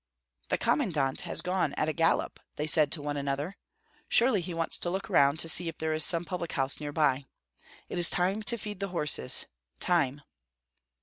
[0.49, 3.55] "The commandant has gone at a gallop!" said they to one another.
[4.09, 6.91] "Surely he wants to look around to see if there is some public house near
[6.91, 7.25] by.
[7.87, 9.45] It is time to feed the horses,
[9.79, 10.23] time."